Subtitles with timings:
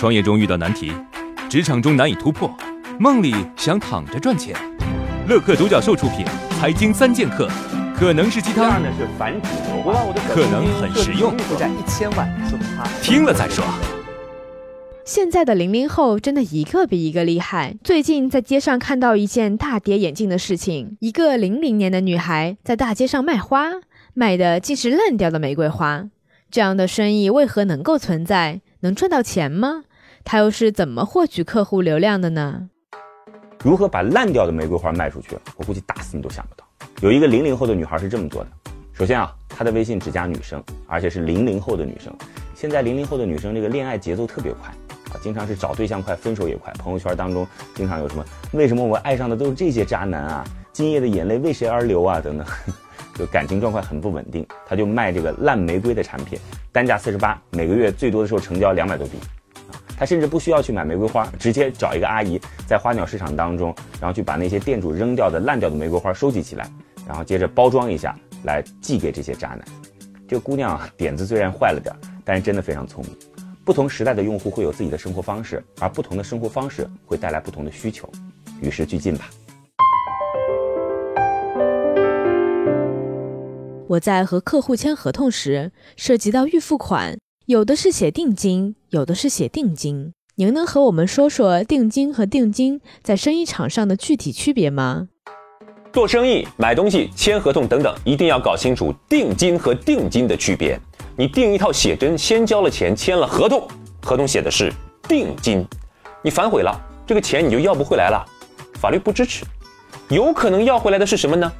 [0.00, 0.90] 创业中遇到难题，
[1.50, 2.50] 职场中难以突破，
[2.98, 4.56] 梦里想躺着赚钱。
[5.28, 6.24] 乐客独角兽出品，
[6.58, 7.46] 《财经三剑客》
[7.94, 12.26] 可能是鸡汤，呢是反指我把我的可能很实用负债一千万，
[12.78, 13.62] 他听了再说。
[15.04, 17.76] 现在的零零后真的一个比一个厉害。
[17.84, 23.66] 最近在街上看到一件大跌眼镜的事情：一个零零年的女孩在大街上卖花，
[24.14, 26.06] 卖的竟是烂掉的玫瑰花。
[26.50, 28.62] 这样的生意为何能够存在？
[28.80, 29.82] 能赚到钱吗？
[30.24, 32.68] 他又是怎么获取客户流量的呢？
[33.62, 35.36] 如何把烂掉的玫瑰花卖出去？
[35.56, 36.64] 我估计打死你都想不到。
[37.00, 38.50] 有一个零零后的女孩是这么做的：
[38.92, 42.14] 首先啊，她的微信只加女生，而且是零零后的女生。
[42.54, 44.70] 现在零零后的女生这个恋爱节奏特别快
[45.12, 46.72] 啊，经常是找对象快，分手也快。
[46.74, 50.44] 朋友圈当中经常有什么“为什么我爱上的都是这些渣男啊？
[50.72, 52.46] 今夜的眼泪为谁而流啊？”等等，
[53.16, 54.46] 就感情状况很不稳定。
[54.66, 56.38] 她就卖这个烂玫瑰的产品，
[56.70, 59.18] 单价四十八，每个月最多的时候成交两百多笔。
[60.00, 66.66] 他甚至不需要去买玫瑰花，直接找一个阿姨在花鸟市场当中，然后去把那些店主扔掉的烂掉的玫瑰花收集起来，
[67.06, 69.62] 然后接着包装一下来寄给这些渣男。
[70.26, 73.14] 这个姑娘啊，点子虽然坏了点，但是真的非常聪明。
[73.62, 78.10] 不同时代的用户会有自己的生活方式，而不同的生活方式会带来不同的需求，
[78.62, 79.28] 与时俱进吧。
[83.86, 90.12] 我在和客户签合同时，涉及到预付款，有的是写定金，有的是写定金。
[90.34, 95.08] 您能和我们说说定金和定金在生意场上的具体区别吗？
[95.92, 100.78] 做生意、买东西、签合同等等，一定要搞清楚定金和定金的区别。
[101.16, 103.68] 你订一套写真，先交了钱，签了合同，
[104.02, 104.72] 合同写的是
[105.08, 105.64] 定金，
[106.20, 108.24] 你反悔了，这个钱你就要不回来了，
[108.74, 109.44] 法律不支持。
[110.08, 111.52] 有可能要回来的是什么呢？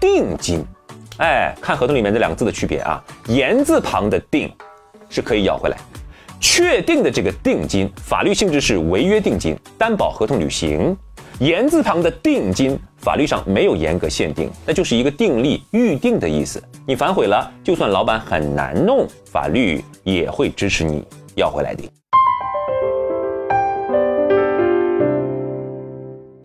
[0.00, 0.64] 定金。
[1.18, 4.52] 哎，看合同里面这两个字的区别啊，言字旁的定
[5.08, 5.76] 是可以要回来，
[6.40, 10.96] 确定的这个定金，法律性质是违约定金，担保合同履行。
[11.38, 16.62] 言字旁的定金，法律上没有严格限定，那就是一个定例、预定的意思。
[16.86, 21.04] 你反悔了，就算老板很难弄，法律也会支持你
[21.34, 21.84] 要回来的。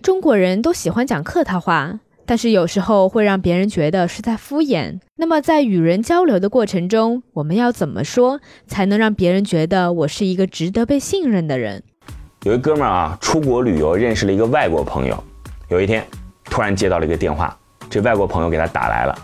[0.01, 4.99] 中国人都喜欢讲客套话，但是有时候会让别人觉得是在敷衍。
[5.17, 11.83] 那么在与人交流的过程中，我们要怎么说才能让别人觉得我是一个值得被信任的人？
[12.43, 15.23] 有一哥们儿啊，出国旅游认识了一个外国朋友，
[15.69, 16.05] 有一天
[16.45, 17.55] 突然接到了一个电话，
[17.89, 19.15] 这外国朋友给他打来了，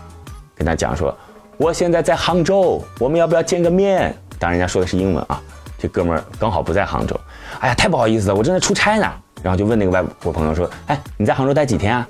[0.54, 1.16] 跟他讲说，
[1.56, 4.14] 我现在在杭州，我们要不要见个面？
[4.38, 5.42] 当然人家说的是英文啊，
[5.78, 7.18] 这哥们儿刚好不在杭州，
[7.58, 9.12] 哎呀，太不好意思了，我正在出差呢。
[9.42, 12.08] 然后就问那个外国朋友说，哎，你在杭州待几天啊？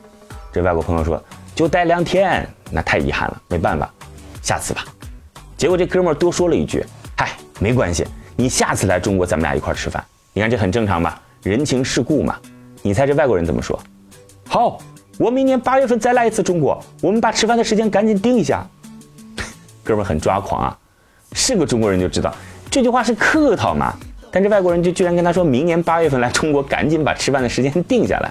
[0.53, 1.23] 这外国朋友说，
[1.55, 3.89] 就待两天，那太遗憾了，没办法，
[4.43, 4.85] 下次吧。
[5.57, 6.85] 结果这哥们儿多说了一句，
[7.17, 10.05] 嗨，没关系，你下次来中国咱们俩一块儿吃饭。
[10.33, 11.21] 你看这很正常吧？
[11.43, 12.37] 人情世故嘛。
[12.81, 13.79] 你猜这外国人怎么说？
[14.47, 14.79] 好，
[15.19, 18.67] 我明年八月份再来一次中国，我们把吃饭的时间赶紧定一下。
[19.83, 20.79] 哥们儿很抓狂啊，
[21.33, 22.35] 是个中国人就知道
[22.71, 23.95] 这句话是客套嘛。
[24.31, 28.31] 但这外国人就居然跟他说明年八月份来中国，赶紧把吃饭的时间定下来。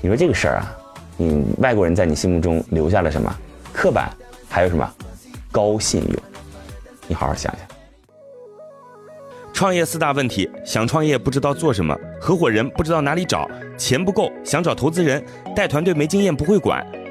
[0.00, 0.76] 你说这个事儿啊，
[1.22, 3.32] 你外国人在你心目中留下了什么？
[3.72, 4.10] 刻板，
[4.48, 4.90] 还有什么？
[5.52, 6.22] 高信用。
[7.06, 7.62] 你好好想想。
[9.52, 15.24] 创业四大问题：想创业不知道做什么，合伙人不知道哪里找，钱不够想找投资人，
[15.54, 16.84] 带团队没经验不会管。